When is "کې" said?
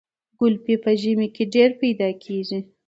1.35-1.43